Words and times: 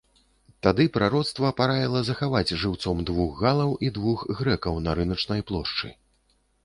Тады 0.67 0.85
прароцтва 0.95 1.51
параіла 1.59 2.01
захаваць 2.07 2.55
жыўцом 2.63 3.03
двух 3.09 3.37
галаў 3.45 3.75
і 3.89 3.93
двух 3.99 4.25
грэкаў 4.41 4.83
на 4.87 4.99
рыначнай 5.01 5.41
плошчы. 5.53 5.97